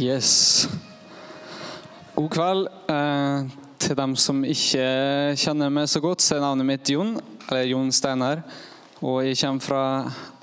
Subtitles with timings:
[0.00, 0.68] Yes.
[2.14, 2.68] God kveld.
[2.88, 3.50] Eh,
[3.82, 4.84] til dem som ikke
[5.36, 7.18] kjenner meg så godt, så er navnet mitt Jon,
[7.48, 8.40] eller Jon Steinar.
[9.02, 9.82] Og jeg kommer fra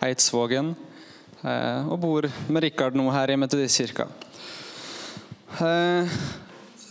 [0.06, 0.76] Eidsvågen
[1.42, 4.06] eh, og bor med Rikard nå her i Metodistkirka.
[5.58, 6.20] Eh,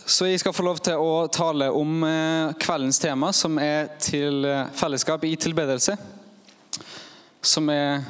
[0.09, 4.43] så jeg skal få lov til å tale om eh, kveldens tema, som er til
[4.43, 5.95] eh, fellesskap i tilbedelse.
[7.39, 8.03] Som er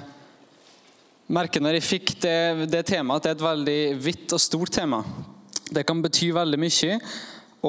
[1.29, 4.73] merker når jeg fikk det, det temaet at det er et veldig vidt og stort
[4.73, 5.03] tema.
[5.69, 6.97] Det kan bety veldig mye,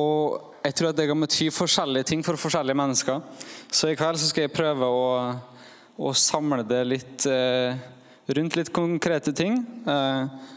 [0.01, 3.21] og jeg tror at det kan bety forskjellige ting for forskjellige mennesker.
[3.73, 5.07] Så i kveld så skal jeg prøve å,
[6.01, 7.77] å samle det litt eh,
[8.37, 9.59] rundt litt konkrete ting.
[9.89, 10.51] Eh,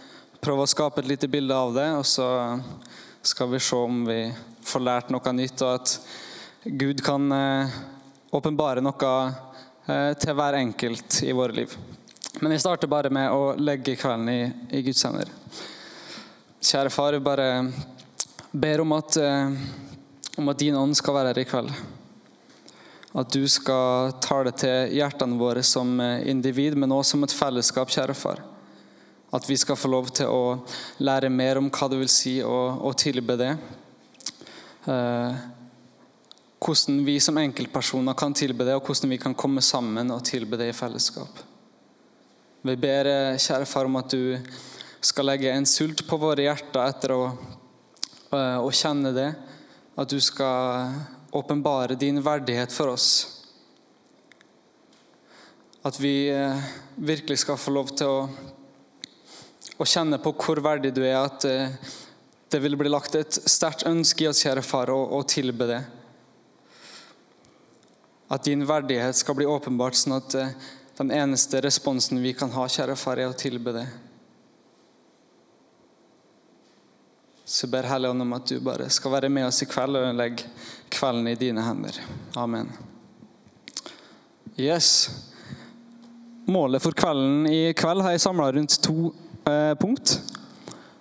[0.43, 2.27] prøve å skape et lite bilde av det, og så
[3.23, 4.19] skal vi se om vi
[4.63, 5.97] får lært noe nytt, og at
[6.63, 7.75] Gud kan eh,
[8.35, 9.11] åpenbare noe
[9.87, 11.75] eh, til hver enkelt i våre liv.
[12.43, 14.39] Men jeg starter bare med å legge kvelden i,
[14.75, 15.29] i Guds hender.
[16.59, 17.45] Kjære far, jeg bare
[18.51, 19.53] ber om at, eh,
[20.41, 21.71] om at din ånd skal være her i kveld.
[23.15, 27.95] At du skal tale til hjertene våre som eh, individ, men også som et fellesskap,
[27.95, 28.43] kjære far.
[29.31, 30.43] At vi skal få lov til å
[30.99, 33.53] lære mer om hva det vil si å, tilbe det.
[34.83, 35.39] Eh,
[36.59, 40.59] hvordan vi som enkeltpersoner kan tilbe det, og hvordan vi kan komme sammen og tilbe
[40.59, 41.45] det i fellesskap.
[42.63, 44.37] Vi ber, eh, kjære far, om at du
[45.03, 47.23] skal legge en sult på våre hjerter etter å,
[48.31, 49.35] eh, å kjenne det.
[49.97, 50.93] At du skal
[51.33, 53.41] åpenbare din verdighet for oss.
[55.83, 56.61] At vi eh,
[56.95, 58.29] virkelig skal få lov til å,
[59.77, 61.19] å kjenne på hvor verdig du er.
[61.19, 65.67] At det vil bli lagt et sterkt ønske i oss, kjære far, å, å tilbe
[65.67, 65.81] det.
[68.31, 70.39] At din verdighet skal bli åpenbart, sånn at
[70.97, 73.87] den eneste responsen vi kan ha, kjære far, er å tilbe det.
[77.45, 80.47] Så ber Helligånd om at du bare skal være med oss i kveld og legge
[80.93, 81.97] kvelden i dine hender.
[82.39, 82.69] Amen.
[84.55, 85.09] Yes.
[86.45, 89.11] Målet for kvelden i kveld har jeg samla rundt to
[89.49, 90.19] eh, punkt.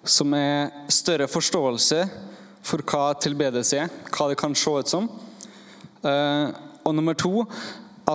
[0.03, 2.03] Som er større forståelse
[2.65, 5.09] for hva tilbedelse er, hva det kan se ut som.
[6.03, 6.49] Eh,
[6.83, 7.45] og nummer to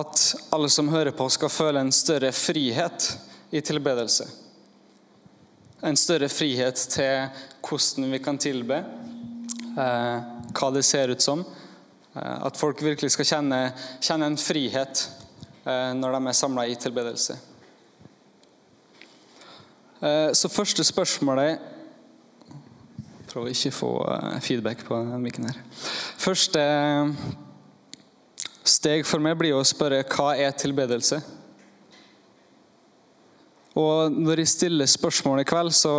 [0.00, 3.08] at alle som hører på, skal føle en større frihet
[3.50, 4.26] i tilbedelse.
[5.82, 7.28] En større frihet til
[7.64, 8.82] hvordan vi kan tilbe,
[9.78, 10.18] eh,
[10.52, 11.44] hva det ser ut som.
[12.14, 13.60] Eh, at folk virkelig skal kjenne,
[14.00, 15.04] kjenne en frihet
[15.64, 17.38] eh, når de er samla i tilbedelse.
[19.98, 21.58] Så første spørsmålet
[23.26, 23.88] Prøver ikke å få
[24.40, 25.56] feedback på mikken her.
[26.22, 26.62] Første
[28.68, 31.20] steg for meg blir å spørre hva er tilbedelse?
[33.78, 35.94] Og når jeg stiller spørsmål i kveld, så,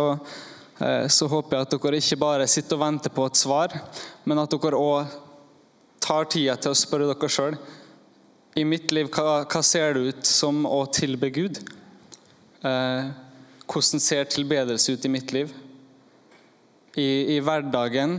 [0.80, 3.76] eh, så, håper jeg at dere ikke bare sitter og venter på et svar,
[4.24, 5.14] men at dere òg
[6.00, 7.56] tar tida til å spørre dere sjøl.
[8.58, 11.62] I mitt liv, hva, hva, ser det ut som å tilbe Gud?
[12.66, 13.10] Eh,
[13.70, 15.54] hvordan ser tilbedelse ut i mitt liv?
[16.98, 18.18] I, i hverdagen,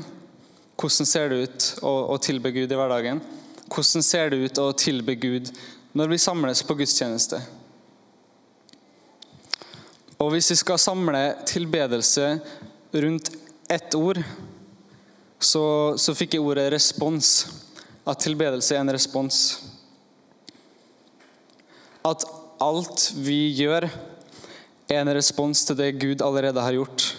[0.79, 3.21] hvordan ser det ut å, å tilbe Gud i hverdagen?
[3.71, 5.51] Hvordan ser det ut å tilbe Gud
[5.95, 7.39] når vi samles på gudstjeneste?
[10.19, 12.35] Og Hvis vi skal samle tilbedelse
[12.91, 13.31] rundt
[13.71, 14.19] ett ord,
[15.39, 15.63] så,
[15.97, 17.47] så fikk jeg ordet 'respons'.
[18.05, 19.63] At tilbedelse er en respons.
[22.05, 22.25] At
[22.61, 23.87] alt vi gjør,
[24.89, 27.15] er en respons til det Gud allerede har gjort.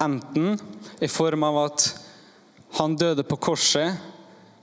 [0.00, 0.58] Enten
[1.02, 1.88] i form av at
[2.78, 3.98] han døde på korset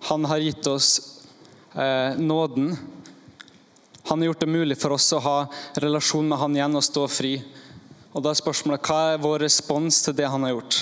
[0.06, 1.22] han har gitt oss
[1.74, 2.78] eh, nåden.
[4.04, 5.38] Han har gjort det mulig for oss å ha
[5.82, 7.40] relasjon med han igjen og stå fri.
[8.14, 10.78] Og da er spørsmålet hva er vår respons til det han har gjort?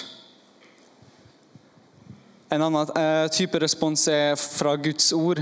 [2.52, 5.40] En annen eh, type respons er fra Guds ord.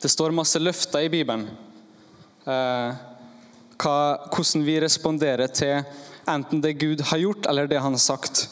[0.00, 1.48] Det står masse løfter i Bibelen.
[2.44, 3.00] Eh,
[3.80, 3.98] hva,
[4.28, 5.80] hvordan vi responderer til
[6.28, 8.50] enten det Gud har gjort, eller det han har sagt.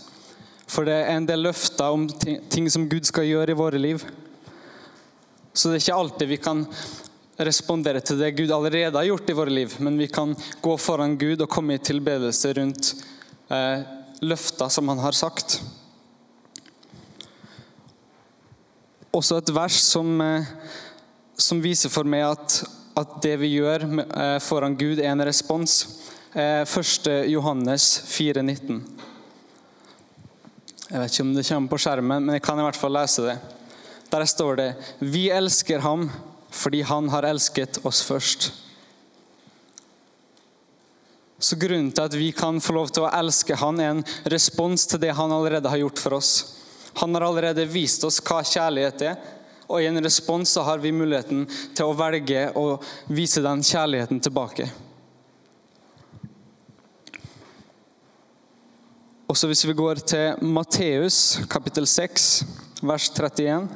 [0.68, 2.06] For det er en del løfter om
[2.52, 4.02] ting som Gud skal gjøre i våre liv.
[5.52, 6.66] Så det er ikke alltid vi kan
[7.38, 11.16] respondere til det Gud allerede har gjort i våre liv, men vi kan gå foran
[11.18, 12.92] Gud og komme i tilbedelse rundt
[13.50, 13.86] eh,
[14.20, 15.60] løfter som han har sagt.
[19.14, 20.50] Også et vers som, eh,
[21.38, 22.60] som viser for meg at,
[22.98, 25.80] at det vi gjør eh, foran Gud, er en respons.
[26.34, 27.08] Eh, 1.
[27.32, 28.97] Johannes 4, 19.
[30.88, 33.26] Jeg vet ikke om det kommer på skjermen, men jeg kan i hvert fall lese
[33.26, 33.36] det.
[34.08, 34.68] Der står det
[35.04, 36.08] Vi elsker ham
[36.48, 38.48] fordi han har elsket oss først.
[41.38, 44.00] Så grunnen til at vi kan få lov til å elske han, er en
[44.32, 46.32] respons til det han allerede har gjort for oss.
[46.98, 49.20] Han har allerede vist oss hva kjærlighet er,
[49.68, 51.44] og i en respons så har vi muligheten
[51.76, 52.78] til å velge å
[53.12, 54.66] vise den kjærligheten tilbake.
[59.28, 62.46] Også hvis vi går til Matteus kapittel 6,
[62.80, 63.68] vers 31.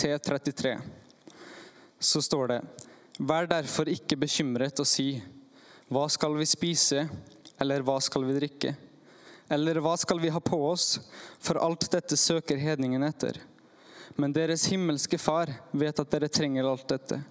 [0.00, 0.72] til 33,
[2.00, 2.58] så står det
[3.20, 5.20] Vær derfor ikke bekymret og si
[5.92, 7.04] Hva skal vi spise,
[7.60, 8.74] eller hva skal vi drikke?
[9.52, 11.02] Eller hva skal vi ha på oss?
[11.36, 13.44] For alt dette søker hedningen etter.
[14.16, 17.26] Men deres himmelske Far vet at dere trenger alt dette.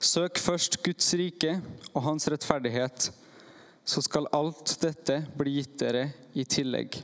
[0.00, 1.56] Søk først Guds rike
[1.94, 3.10] og hans rettferdighet,
[3.86, 6.98] så skal alt dette bli gitt dere i tillegg.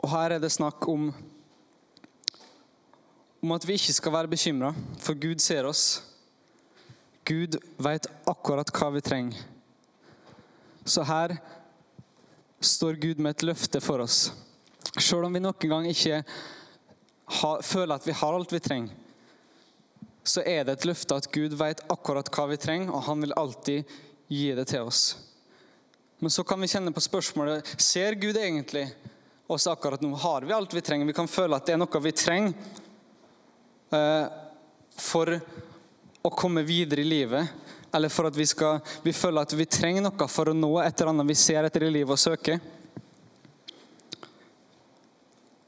[0.00, 1.10] Og her er det snakk om,
[3.40, 6.02] om at vi ikke skal være bekymra, for Gud ser oss.
[7.26, 9.42] Gud vet akkurat hva vi trenger.
[10.86, 11.36] Så her
[12.60, 14.30] står Gud med et løfte for oss.
[14.98, 16.22] Selv om vi noen gang ikke
[17.30, 18.94] føler at vi har alt vi trenger,
[20.22, 23.36] så er det et løfte at Gud vet akkurat hva vi trenger, og han vil
[23.38, 23.96] alltid
[24.30, 25.04] gi det til oss.
[26.20, 28.84] Men så kan vi kjenne på spørsmålet ser Gud egentlig
[29.50, 30.12] oss akkurat nå?
[30.14, 31.06] Har vi alt vi trenger?
[31.08, 32.52] Vi kan føle at det er noe vi trenger
[33.96, 34.26] eh,
[35.00, 35.32] for
[36.20, 37.48] å komme videre i livet.
[37.90, 41.00] Eller for at vi, skal, vi føler at vi trenger noe for å nå et
[41.00, 42.60] eller annet vi ser etter i livet og søker.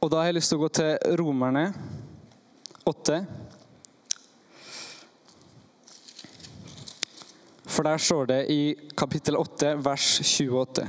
[0.02, 1.60] Og da har jeg lyst til å gå til Romerne
[2.90, 3.20] 8.
[7.70, 8.56] For der står det i
[8.98, 10.88] kapittel 8, vers 28.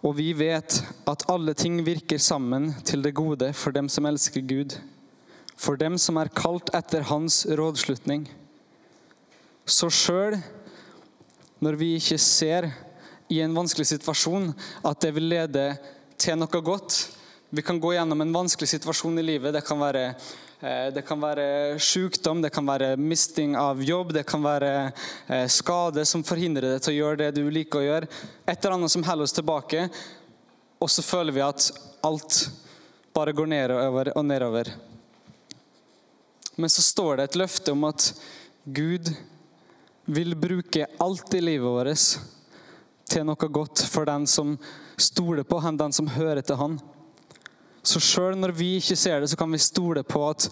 [0.00, 0.78] Og vi vet
[1.12, 4.78] at alle ting virker sammen til det gode for dem som elsker Gud,
[5.60, 8.24] for dem som er kalt etter Hans rådslutning.
[9.68, 10.40] Så sjøl
[11.60, 12.72] når vi ikke ser
[13.28, 14.52] i en vanskelig situasjon,
[14.86, 15.68] at det vil lede
[16.20, 16.98] til noe godt.
[17.50, 19.54] Vi kan gå gjennom en vanskelig situasjon i livet.
[19.54, 20.04] Det kan være,
[20.60, 24.92] eh, det kan være sykdom, det kan være misting av jobb, det kan være
[25.28, 28.08] eh, skade som forhindrer deg til å gjøre det du liker å gjøre.
[28.46, 29.88] Et eller annet som holder oss tilbake.
[30.80, 31.70] Og så føler vi at
[32.04, 32.50] alt
[33.16, 34.74] bare går nedover og nedover.
[36.56, 38.12] Men så står det et løfte om at
[38.64, 39.12] Gud
[40.06, 42.35] vil bruke alt i livet vårt
[43.06, 44.56] til noe godt for den som
[44.98, 46.78] stoler på han, den som hører til han.
[47.86, 50.48] Så sjøl når vi ikke ser det, så kan vi stole på at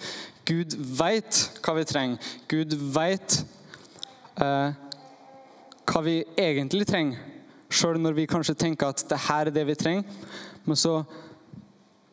[0.47, 2.33] Gud veit hva vi trenger.
[2.51, 3.41] Gud veit
[4.39, 4.77] eh,
[5.91, 7.19] hva vi egentlig trenger,
[7.75, 10.05] sjøl når vi kanskje tenker at det her er det vi trenger.
[10.65, 11.01] Men så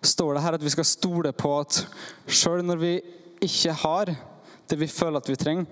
[0.01, 1.83] står det her at vi skal stole på at
[2.25, 2.93] sjøl når vi
[3.45, 4.15] ikke har
[4.71, 5.65] det vi føler at vi trenger,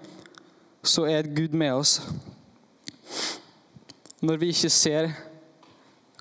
[0.84, 2.00] så er Gud med oss.
[4.20, 5.14] Når vi ikke ser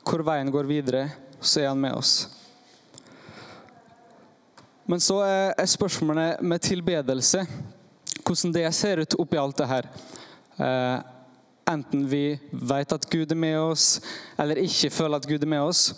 [0.07, 1.09] hvor veien går videre,
[1.43, 2.29] så er han med oss.
[4.87, 7.43] Men så er spørsmålet med tilbedelse,
[8.23, 9.89] hvordan det ser ut oppi alt det her.
[10.63, 11.01] Eh,
[11.73, 13.99] enten vi vet at Gud er med oss,
[14.39, 15.91] eller ikke føler at Gud er med oss.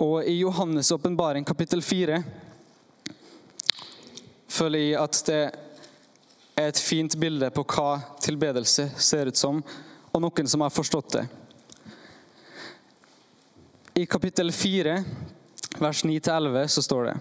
[0.00, 2.22] Og i Johannes' åpenbaring kapittel 4
[4.48, 5.42] føler jeg at det
[6.56, 9.60] er et fint bilde på hva tilbedelse ser ut som
[10.12, 11.26] og noen som har forstått det.
[13.98, 15.04] I kapittel 4,
[15.78, 17.16] vers 9-11, så står det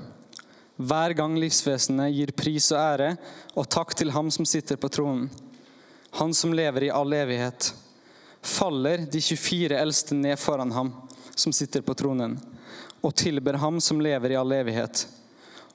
[0.77, 3.11] Hver gang livsvesenet gir pris og ære
[3.57, 5.29] og takk til ham som sitter på tronen,
[6.17, 7.71] han som lever i all evighet,
[8.41, 10.93] faller de 24 eldste ned foran ham
[11.35, 12.37] som sitter på tronen,
[13.01, 15.07] og tilber ham som lever i all evighet,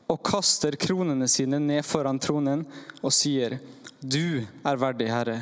[0.07, 2.64] og kaster kronene sine ned foran tronen
[3.02, 3.59] og sier,
[4.02, 5.40] Du er verdig, Herre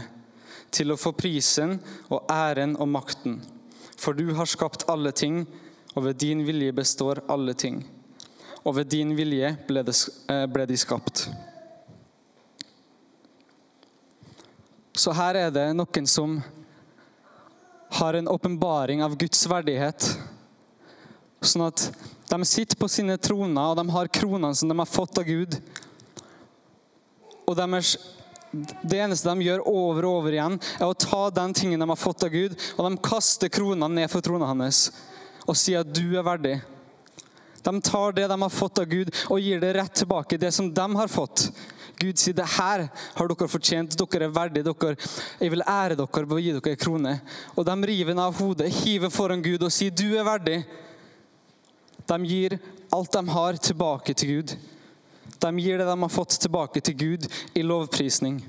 [0.73, 3.41] til å få prisen og æren og makten.
[4.01, 5.45] For du har skapt alle ting,
[5.95, 7.83] og ved din vilje består alle ting.
[8.65, 9.97] Og ved din vilje ble, det,
[10.29, 11.29] eh, ble de skapt.
[14.95, 16.43] Så her er det noen som
[17.91, 20.05] har en åpenbaring av Guds verdighet.
[21.41, 21.87] Sånn at
[22.31, 25.57] de sitter på sine troner, og de har kronene som de har fått av Gud.
[27.49, 27.97] Og deres
[28.51, 32.01] det eneste de gjør over og over igjen, er å ta den tingen de har
[32.01, 34.89] fått av Gud, og de kaster kronene ned for tronen hans
[35.49, 36.59] og sier at du er verdig.
[37.65, 40.69] De tar det de har fått av Gud, og gir det rett tilbake, det som
[40.75, 41.49] de har fått.
[42.01, 45.09] Gud sier det her har dere fortjent, dere er verdige, dere,
[45.41, 47.15] jeg vil ære dere ved å gi dere en krone.
[47.57, 50.61] Og de river den av hodet, hiver foran Gud og sier du er verdig.
[52.09, 52.57] De gir
[52.95, 54.55] alt de har, tilbake til Gud.
[55.39, 58.41] De gir det de har fått, tilbake til Gud i lovprisning.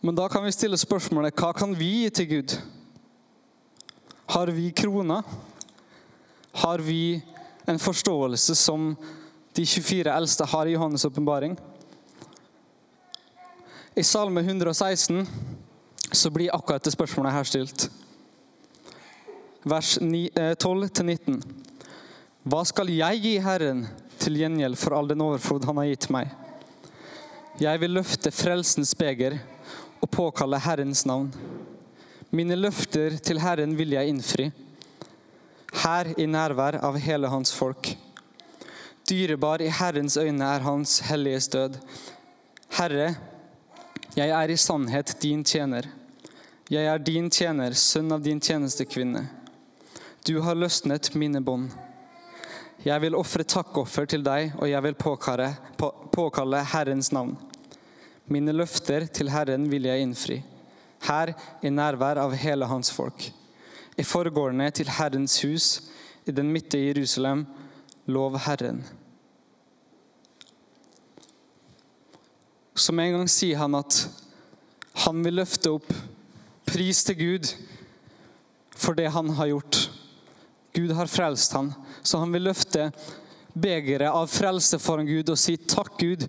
[0.00, 2.56] Men da kan vi stille spørsmålet hva kan vi gi til Gud?
[4.34, 5.22] Har vi kroner?
[6.52, 7.22] Har vi
[7.66, 8.92] en forståelse som
[9.56, 11.56] de 24 eldste har i Johannes' åpenbaring?
[13.94, 15.26] I Salme 116
[16.12, 17.90] så blir akkurat det spørsmålet her stilt.
[19.62, 21.40] Vers 12-19.
[22.44, 23.86] Hva skal jeg gi Herren
[24.20, 26.28] til gjengjeld for all den overflod Han har gitt meg?
[27.56, 29.38] Jeg vil løfte frelsens beger
[30.04, 31.30] og påkalle Herrens navn.
[32.36, 34.50] Mine løfter til Herren vil jeg innfri,
[35.86, 37.94] her i nærvær av hele hans folk.
[39.08, 41.80] Dyrebar i Herrens øyne er hans hellige stød.
[42.76, 43.14] Herre,
[44.18, 45.88] jeg er i sannhet din tjener.
[46.68, 49.24] Jeg er din tjener, sønn av din tjenestekvinne.
[50.28, 51.72] Du har løsnet mine bånd.
[52.82, 57.36] Jeg vil ofre takkoffer til deg, og jeg vil påkalle, på, påkalle Herrens navn.
[58.26, 60.40] Mine løfter til Herren vil jeg innfri,
[61.06, 63.28] her i nærvær av hele hans folk.
[63.96, 65.68] I forgårdene til Herrens hus,
[66.26, 67.46] i den midte i Jerusalem,
[68.06, 68.82] lov Herren.
[72.74, 74.02] Som en gang sier han at
[75.04, 75.92] han vil løfte opp
[76.66, 77.52] pris til Gud
[78.74, 79.84] for det han har gjort.
[80.74, 82.88] Gud har frelst han, så han vil løfte
[83.54, 86.26] begeret av frelse foran Gud og si takk, Gud,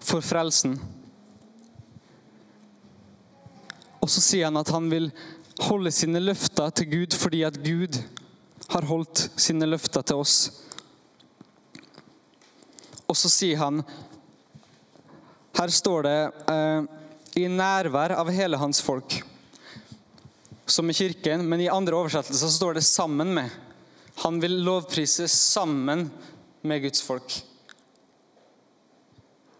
[0.00, 0.76] for frelsen.
[4.00, 5.10] Og så sier han at han vil
[5.66, 7.98] holde sine løfter til Gud fordi at Gud
[8.70, 10.36] har holdt sine løfter til oss.
[13.10, 13.82] Og så sier han
[15.58, 16.18] Her står det
[16.54, 16.86] eh,
[17.42, 19.18] i nærvær av hele hans folk
[20.70, 23.50] som i kirken, men i andre oversettelser står det 'sammen med'.
[24.22, 26.10] Han vil lovprise sammen
[26.62, 27.42] med Guds folk.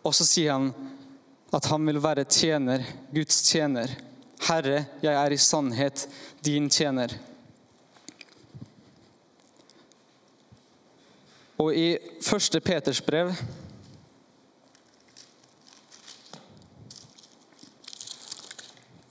[0.05, 0.75] Og så sier han
[1.52, 3.90] at han vil være tjener, Guds tjener.
[4.49, 6.09] Herre, jeg er i sannhet
[6.45, 7.12] din tjener.
[11.61, 13.35] Og i første Peters brev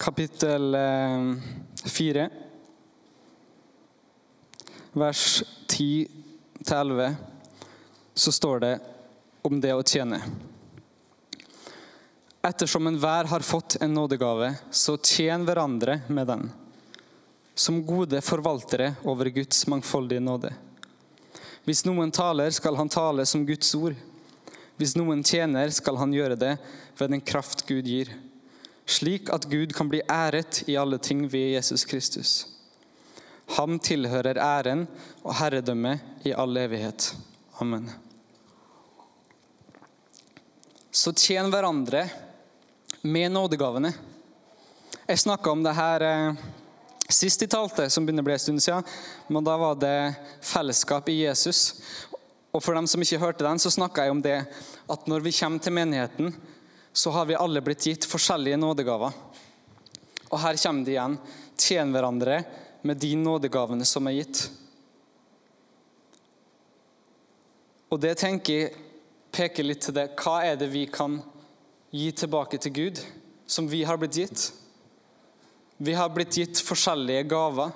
[0.09, 0.75] kapittel
[1.85, 2.29] 4, eh,
[4.91, 7.15] vers 10-11,
[8.13, 8.79] så står det
[9.41, 10.17] om det å tjene.
[12.41, 16.47] Ettersom enhver har fått en nådegave, så tjen hverandre med den,
[17.53, 20.55] som gode forvaltere over Guds mangfoldige nåde.
[21.69, 23.93] Hvis noen taler, skal han tale som Guds ord.
[24.81, 26.55] Hvis noen tjener, skal han gjøre det
[26.97, 28.09] ved den kraft Gud gir
[28.89, 32.47] slik at Gud kan bli æret i alle ting ved Jesus Kristus.
[33.57, 34.85] Ham tilhører æren
[35.23, 37.13] og herredømme i all evighet.
[37.61, 37.89] Amen.
[40.91, 42.07] Så tjen hverandre
[43.01, 43.93] med nådegavene.
[45.07, 46.41] Jeg snakka om det her eh,
[47.09, 48.85] sist jeg talte, som begynner å bli en stund siden.
[49.29, 49.95] Men da var det
[50.45, 51.81] fellesskap i Jesus.
[52.53, 54.37] Og for dem som ikke hørte den, så snakka jeg om det
[54.89, 56.33] at når vi kommer til menigheten,
[56.93, 59.13] så har vi alle blitt gitt forskjellige nådegaver.
[60.29, 61.17] Og her kommer det igjen.
[61.59, 62.41] Tjen hverandre
[62.81, 64.43] med de nådegavene som er gitt.
[67.89, 68.85] Og det tenker jeg
[69.33, 70.11] peker litt til det.
[70.19, 71.19] Hva er det vi kan
[71.93, 73.01] gi tilbake til Gud,
[73.49, 74.49] som vi har blitt gitt?
[75.77, 77.71] Vi har blitt gitt forskjellige gaver.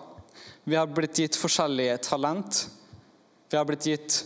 [0.63, 2.65] Vi har blitt gitt forskjellige talent.
[3.49, 4.19] Vi har blitt gitt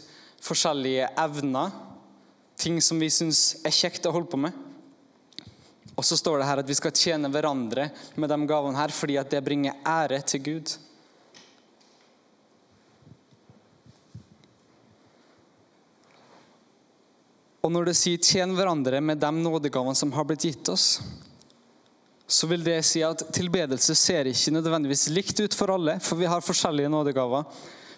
[0.43, 1.75] forskjellige evner.
[2.57, 4.66] Ting som vi syns er kjekt å holde på med.
[5.97, 9.17] Og så står det her at vi skal tjene hverandre med de gavene her fordi
[9.17, 10.75] at det bringer ære til Gud.
[17.65, 21.01] Og når det sier 'tjen hverandre med de nådegavene som har blitt gitt oss',
[22.27, 26.27] så vil det si at tilbedelse ser ikke nødvendigvis likt ut for alle, for vi
[26.27, 27.43] har forskjellige nådegaver.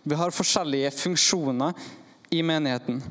[0.04, 1.74] Vi har forskjellige funksjoner
[2.30, 3.02] i menigheten.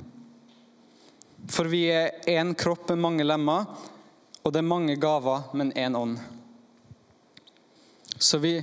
[1.50, 3.66] For vi er én kropp med mange lemmer,
[4.48, 6.16] og det er mange gaver, men én ånd.
[8.16, 8.54] Så vi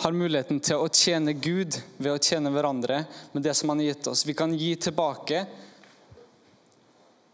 [0.00, 3.02] har muligheten til å tjene Gud ved å tjene hverandre
[3.34, 4.24] med det som han har gitt oss.
[4.24, 5.42] Vi kan gi tilbake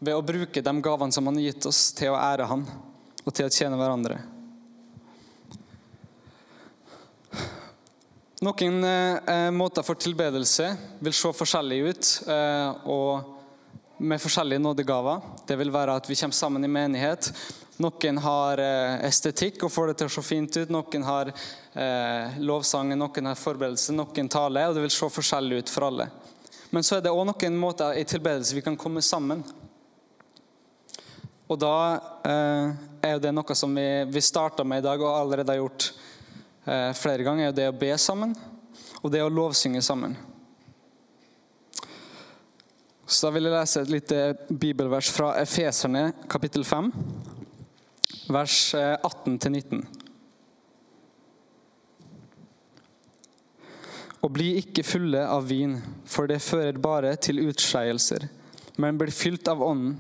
[0.02, 2.66] ved å bruke de gavene som han har gitt oss, til å ære han
[3.22, 4.18] og til å tjene hverandre.
[8.42, 12.14] Noen eh, måter for tilbedelse vil se forskjellig ut.
[12.26, 13.37] Eh, og
[13.98, 15.20] med forskjellige nådegaver.
[15.46, 17.32] Det vil være at vi kommer sammen i menighet.
[17.78, 20.70] Noen har eh, estetikk og får det til å se fint ut.
[20.70, 24.68] Noen har eh, lovsangen, noen har forberedelse, noen taler.
[24.68, 26.08] Og det vil se forskjellig ut for alle.
[26.70, 29.42] Men så er det òg noen måter i tilbedelse vi kan komme sammen.
[31.48, 31.74] Og da
[32.28, 35.62] eh, er jo det noe som vi, vi starta med i dag og allerede har
[35.62, 35.90] gjort
[36.66, 37.48] eh, flere ganger.
[37.48, 38.34] er det å be sammen
[38.98, 40.16] og det å lovsynge sammen.
[43.08, 44.16] Så da vil jeg lese et lite
[44.52, 46.90] bibelvers fra Efeserne kapittel 5,
[48.28, 49.78] vers 18-19.
[49.80, 49.86] Eh,
[54.18, 58.26] og bli ikke fulle av vin, for det fører bare til utskeielser,
[58.76, 59.96] men blir fylt av Ånden,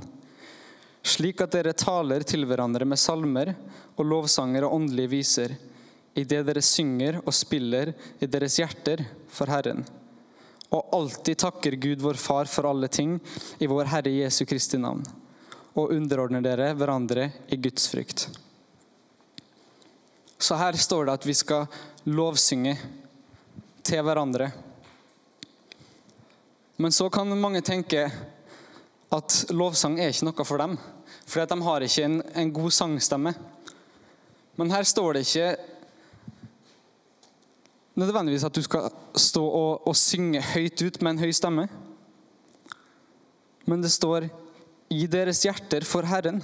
[1.00, 3.54] slik at dere taler til hverandre med salmer
[3.96, 5.56] og lovsanger og åndelige viser,
[6.12, 9.86] idet dere synger og spiller i deres hjerter for Herren
[10.68, 13.16] og alltid takker Gud vår Far for alle ting
[13.58, 15.04] i vår Herre Jesu Kristi navn,
[15.74, 18.28] og underordner dere hverandre i Guds frykt.
[20.38, 21.66] Så her står det at vi skal
[22.06, 22.76] lovsynge
[23.82, 24.50] til hverandre.
[26.78, 28.04] Men så kan mange tenke
[29.08, 30.76] at lovsang er ikke noe for dem,
[31.26, 33.32] fordi de har ikke en, en god sangstemme.
[34.60, 35.48] Men her står det ikke
[37.98, 41.66] nødvendigvis at du skal stå og, og, synge høyt ut med en høy stemme.
[43.66, 44.28] Men det står
[44.90, 46.42] 'i deres hjerter for Herren'.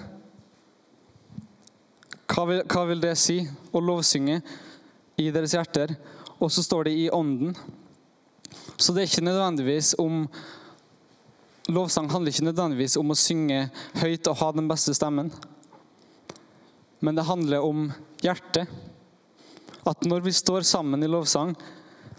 [2.29, 3.39] Hva vil, hva vil det si
[3.73, 4.43] å lovsynge
[5.17, 5.97] i deres hjerter?
[6.41, 7.57] Og så står det 'i ånden'.
[8.77, 10.29] Så det er ikke nødvendigvis om
[11.69, 15.33] Lovsang handler ikke nødvendigvis om å synge høyt og ha den beste stemmen.
[17.01, 17.87] Men det handler om
[18.21, 18.69] hjertet
[19.85, 21.55] at når vi står sammen i lovsang,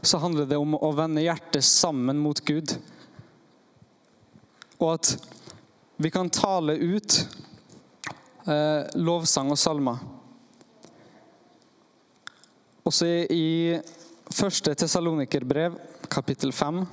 [0.05, 2.75] så handler det om å vende hjertet sammen mot Gud.
[4.77, 5.15] Og at
[5.97, 7.17] vi kan tale ut
[8.45, 10.03] eh, lovsang og salmer.
[12.85, 13.79] Også i,
[14.29, 15.79] første Tesalonikerbrev,
[16.11, 16.83] kapittel 5,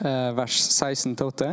[0.00, 1.50] eh, vers 16-8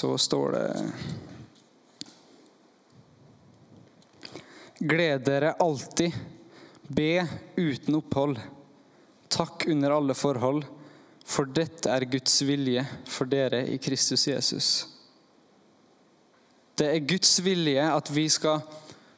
[0.00, 0.92] så står det
[4.78, 6.12] Gled dere alltid.
[6.82, 8.38] Be uten opphold.
[9.28, 10.64] Takk under alle forhold,
[11.24, 14.68] for dette er Guds vilje for dere i Kristus Jesus.
[16.80, 18.62] Det er Guds vilje at vi skal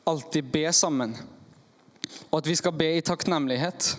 [0.02, 1.14] alltid be sammen,
[2.32, 3.92] og at vi skal be i takknemlighet.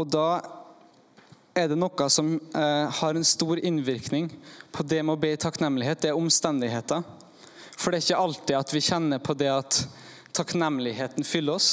[0.00, 0.40] Og da
[1.54, 4.30] er det noe som eh, har en stor innvirkning
[4.72, 7.02] på det med å be i takknemlighet, det er omstendigheter.
[7.76, 9.80] For det er ikke alltid at vi kjenner på det at
[10.36, 11.70] takknemligheten fyller oss.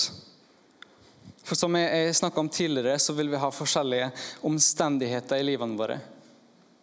[1.48, 4.10] For som jeg snakka om tidligere, så vil vi ha forskjellige
[4.48, 6.00] omstendigheter i livene våre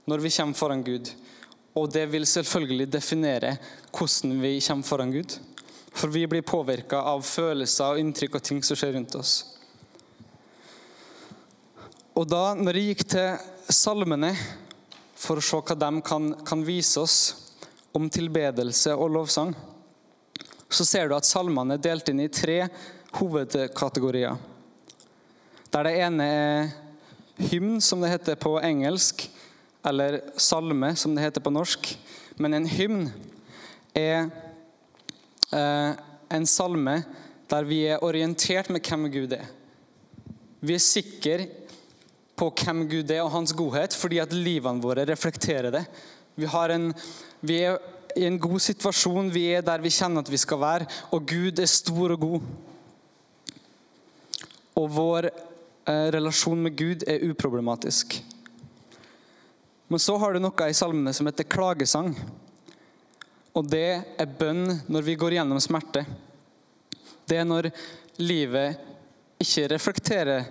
[0.04, 1.08] når vi kommer foran Gud.
[1.74, 3.54] Og det vil selvfølgelig definere
[3.96, 5.38] hvordan vi kommer foran Gud.
[5.94, 9.32] For vi blir påvirka av følelser og inntrykk og ting som skjer rundt oss.
[12.14, 14.28] Og da, når jeg gikk til salmene
[15.18, 17.16] for å se hva de kan, kan vise oss
[17.94, 19.50] om tilbedelse og lovsang,
[20.70, 22.68] så ser du at salmene er delt inn i tre
[23.18, 24.38] hovedkategorier.
[25.74, 26.70] Der det ene er
[27.50, 29.26] hymn, som det heter på engelsk,
[29.82, 31.90] eller salme, som det heter på norsk.
[32.38, 33.08] Men en hymn
[33.90, 34.30] er
[35.50, 35.98] eh,
[36.30, 37.00] en salme
[37.50, 39.50] der vi er orientert med hvem Gud er.
[40.64, 41.50] Vi er sikre
[42.34, 45.84] på hvem Gud er og hans godhet, fordi at livene våre reflekterer det.
[46.34, 46.90] Vi, en,
[47.40, 47.78] vi, er
[48.18, 51.62] i en god situasjon, vi er der vi kjenner at vi skal være, og Gud
[51.62, 52.48] er stor og god.
[54.74, 58.18] Og vår eh, relasjon med Gud er uproblematisk.
[59.86, 62.14] Men så har du noe i salmene som heter klagesang.
[63.54, 66.02] Og det er bønn når vi går gjennom smerte.
[67.28, 67.70] Det er når
[68.18, 68.80] livet
[69.44, 70.48] ikke reflekterer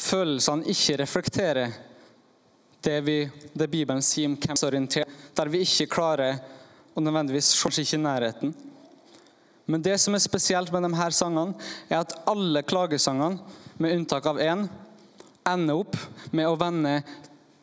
[0.00, 1.76] følelsene ikke reflekterer
[2.80, 3.18] det, vi,
[3.52, 6.40] det Bibelen sier om hvem som er orientert, der vi ikke klarer
[6.96, 8.54] å nødvendigvis kanskje ikke i nærheten.
[9.70, 11.54] Men det som er spesielt med disse sangene,
[11.90, 13.38] er at alle klagesangene,
[13.80, 14.66] med unntak av én,
[15.48, 15.94] ender opp
[16.36, 16.98] med å vende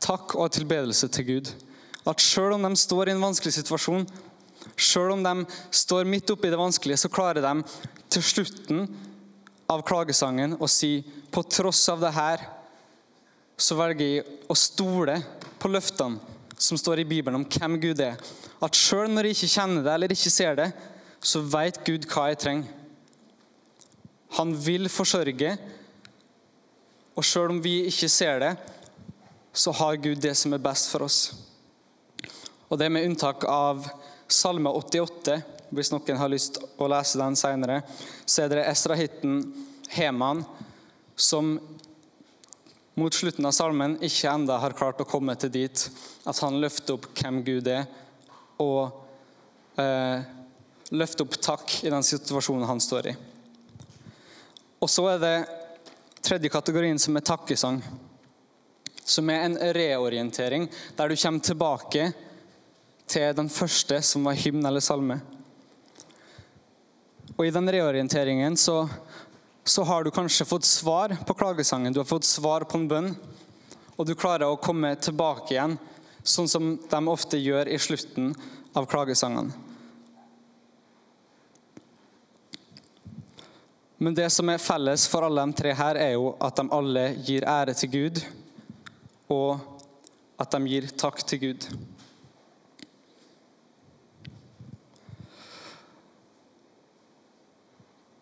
[0.01, 1.51] takk og tilbedelse til Gud.
[2.07, 4.07] At selv om de står i en vanskelig situasjon,
[4.77, 5.45] selv om de
[5.75, 7.53] står midt oppi det vanskelige, så klarer de
[8.13, 8.87] til slutten
[9.67, 11.01] av klagesangen og si
[11.31, 12.43] på tross av det her,
[13.57, 15.17] så velger jeg å stole
[15.57, 18.17] på løftene som står i Bibelen om hvem Gud er.
[18.63, 20.69] At sjøl når jeg ikke kjenner det eller ikke ser det,
[21.21, 22.73] så vet Gud hva jeg trenger.
[24.37, 25.53] Han vil forsørge,
[27.17, 28.53] og sjøl om vi ikke ser det,
[29.57, 31.21] så har Gud det som er best for oss.
[32.67, 33.87] Og det med unntak av
[34.27, 35.37] Salme 88,
[35.69, 37.81] hvis noen har lyst å lese den senere,
[38.25, 39.41] så er det Estrahitten
[39.95, 40.43] Heman
[41.15, 41.57] som
[42.97, 45.83] mot slutten av salmen ikke enda har klart å komme til dit
[46.25, 47.85] at han løfter opp hvem Gud er,
[48.57, 48.89] og
[49.77, 50.25] eh,
[50.97, 53.15] løfter opp takk i den situasjonen han står i.
[54.81, 55.35] Og så er det
[56.25, 57.79] tredje kategorien, som er takkesang.
[59.05, 62.11] Som er en reorientering, der du kommer tilbake
[63.07, 65.21] til den første, som var hymn eller salme.
[67.37, 68.87] Og I den reorienteringen så,
[69.63, 71.93] så har du kanskje fått svar på klagesangen.
[71.93, 73.11] Du har fått svar på en bønn,
[73.93, 75.75] og du klarer å komme tilbake igjen,
[76.25, 78.31] sånn som de ofte gjør i slutten
[78.73, 79.53] av klagesangene.
[84.01, 87.05] Men det som er felles for alle de tre her, er jo at de alle
[87.25, 88.23] gir ære til Gud,
[89.29, 89.61] og
[90.41, 91.69] at de gir takk til Gud.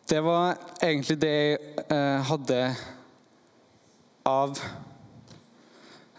[0.05, 0.53] Det var
[0.85, 2.57] egentlig det jeg eh, hadde
[4.29, 4.59] av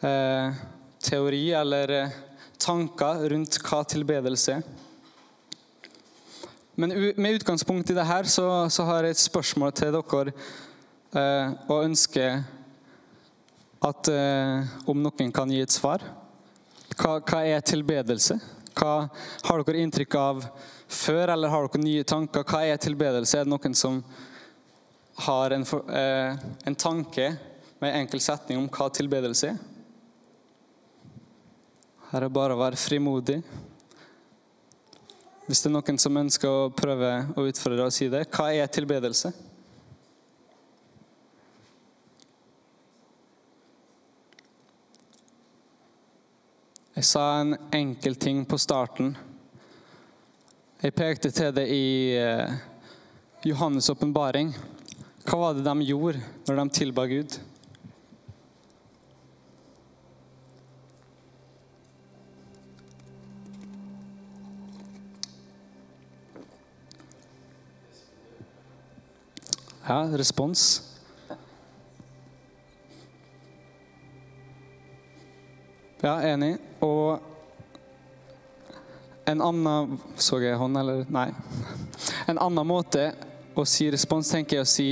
[0.02, 0.56] eh,
[1.06, 2.16] teori eller eh,
[2.58, 4.64] tanker rundt hva tilbedelse er.
[6.74, 10.34] Men med utgangspunkt i det her så, så har jeg et spørsmål til dere
[11.70, 12.42] og ønsker
[13.86, 14.10] at
[14.84, 16.02] om noen kan gi et svar.
[16.98, 18.36] Hva, hva er tilbedelse?
[18.76, 19.08] Hva
[19.48, 20.42] har dere inntrykk av
[20.88, 22.44] før, eller har dere nye tanker?
[22.44, 23.38] Hva er tilbedelse?
[23.38, 24.02] Er det noen som
[25.26, 27.38] har en, eh, en tanke
[27.80, 29.56] med en enkel setning om hva tilbedelse er?
[32.10, 33.42] Her er det bare å være frimodig.
[35.46, 38.66] Hvis det er noen som ønsker å prøve å utfordre og si det, hva er
[38.66, 39.32] tilbedelse?
[46.96, 49.10] Jeg sa en enkel ting på starten.
[50.80, 52.54] Jeg pekte til det i eh,
[53.44, 54.54] Johannes' åpenbaring.
[55.28, 57.36] Hva var det de gjorde når de tilba Gud?
[69.84, 70.64] Ja, respons.
[76.00, 76.56] Ja, enig.
[76.84, 77.18] Og
[79.26, 81.06] en annen Så jeg hånd, eller?
[81.10, 81.30] Nei.
[82.30, 83.08] En annen måte
[83.56, 84.88] å si respons tenker jeg å si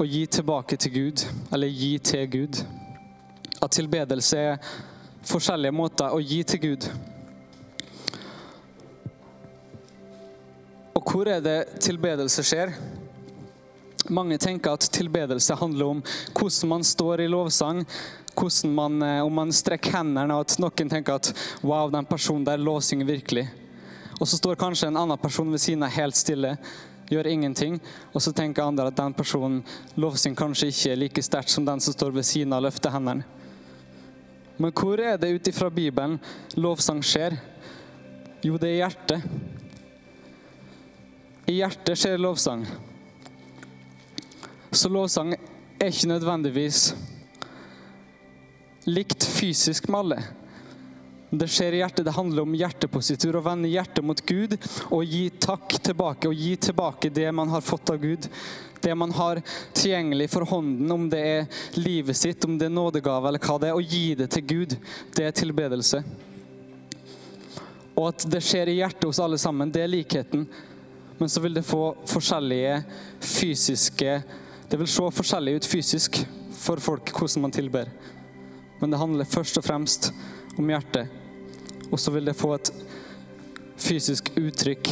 [0.00, 2.62] å gi tilbake til Gud, eller gi til Gud.
[3.62, 4.72] At tilbedelse er
[5.28, 6.88] forskjellige måter å gi til Gud.
[10.98, 12.74] Og hvor er det tilbedelse skjer?
[14.12, 16.02] Mange tenker at tilbedelse handler om
[16.36, 17.84] hvordan man står i lovsang,
[18.64, 22.60] man, eh, om man strekker hendene, og at noen tenker at wow, den personen der
[22.60, 23.46] lovsynger virkelig.
[24.20, 26.56] Og så står kanskje en annen person ved siden av helt stille,
[27.10, 27.80] gjør ingenting.
[28.12, 29.62] Og så tenker andre at den personen
[29.96, 33.24] lovsynger kanskje ikke like sterkt som den som står ved siden av og løfter hendene.
[34.60, 36.20] Men hvor er det ut ifra Bibelen
[36.54, 37.38] lovsang skjer?
[38.44, 39.22] Jo, det er i hjertet.
[41.48, 42.66] I hjertet skjer lovsang.
[44.72, 46.94] Så lovsang er ikke nødvendigvis
[48.88, 50.18] likt fysisk med alle.
[51.28, 52.06] Det skjer i hjertet.
[52.08, 53.36] Det handler om hjertepositur.
[53.36, 54.56] Å vende hjertet mot Gud
[54.88, 56.30] og gi takk tilbake.
[56.30, 58.30] Og gi tilbake det man har fått av Gud.
[58.80, 59.42] Det man har
[59.76, 63.70] tilgjengelig for hånden, om det er livet sitt, om det er nådegave eller hva det
[63.70, 63.76] er.
[63.76, 64.76] Og gi det til Gud.
[65.12, 66.00] Det er tilbedelse.
[67.92, 70.48] Og at det skjer i hjertet hos alle sammen, det er likheten.
[71.20, 72.80] Men så vil det få forskjellige
[73.20, 74.22] fysiske
[74.72, 76.22] Det vil se forskjellig ut fysisk
[76.56, 77.90] for folk hvordan man tilber
[78.82, 80.08] men det handler først og fremst
[80.58, 81.06] om hjertet.
[81.94, 82.70] Og så vil det få et
[83.78, 84.88] fysisk uttrykk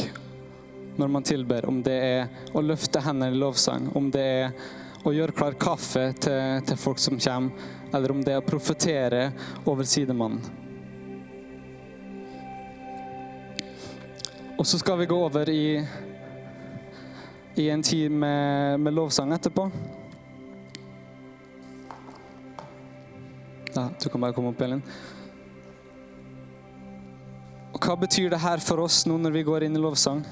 [0.95, 4.55] når man tilber, om det er å løfte hendene i lovsang, om det er
[5.03, 9.25] å gjøre klar kaffe til, til folk som kommer, eller om det er å profetere
[9.65, 10.39] over sidemannen.
[14.55, 15.83] Og så skal vi gå over i,
[17.55, 19.71] i en tid med, med lovsang etterpå.
[23.73, 24.83] Ja, du kan bare komme opp, Elin.
[27.71, 30.23] Og hva betyr det her for oss nå når vi går inn i lovsang?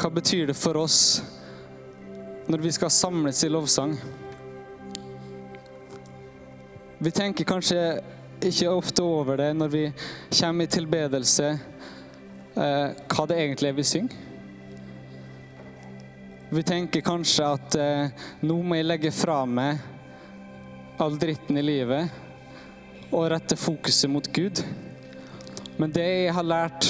[0.00, 1.20] Hva betyr det for oss
[2.50, 3.94] når vi skal samles i lovsang?
[6.98, 7.80] Vi tenker kanskje
[8.44, 9.84] ikke ofte over det når vi
[10.34, 11.52] kommer i tilbedelse,
[12.60, 14.26] hva det egentlig er vi synger.
[16.50, 19.78] Vi tenker kanskje at eh, nå må jeg legge fra meg
[20.98, 24.58] all dritten i livet og rette fokuset mot Gud.
[25.78, 26.88] Men det jeg har lært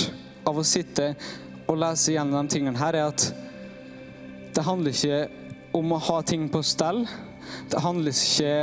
[0.49, 1.11] av å sitte
[1.69, 3.27] og lese gjennom de tingene her, er at
[4.57, 5.21] det handler ikke
[5.77, 7.05] om å ha ting på stell.
[7.69, 8.55] Det handler ikke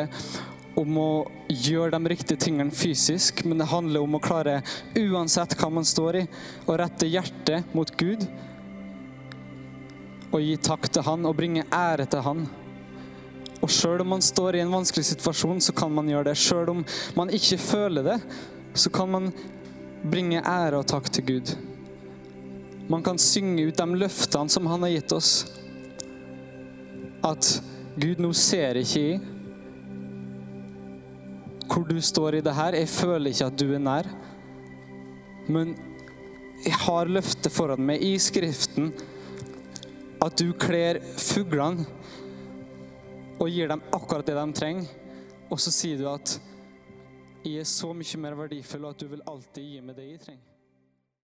[0.78, 1.12] om å
[1.50, 4.60] gjøre de riktige tingene fysisk, men det handler om å klare,
[4.94, 6.28] uansett hva man står i,
[6.70, 8.28] å rette hjertet mot Gud
[10.28, 12.42] og gi takk til Han og bringe ære til Han.
[13.64, 16.36] Og sjøl om man står i en vanskelig situasjon, så kan man gjøre det.
[16.38, 16.84] Sjøl om
[17.18, 18.18] man ikke føler det,
[18.78, 19.32] så kan man
[20.04, 21.56] bringe ære og takk til Gud.
[22.92, 25.32] Man kan synge ut de løftene som Han har gitt oss.
[27.26, 27.58] At
[27.98, 29.37] Gud, nå ser ikke jeg
[31.68, 32.78] hvor du står i det her.
[32.80, 34.10] Jeg føler ikke at du er nær.
[35.48, 35.76] Men
[36.66, 38.92] jeg har løftet foran meg i Skriften
[40.24, 41.86] at du kler fuglene
[43.38, 44.90] og gir dem akkurat det de trenger.
[45.54, 46.38] Og så sier du at
[47.46, 50.24] jeg er så mye mer verdifull, og at du vil alltid gi meg det jeg
[50.26, 50.57] trenger.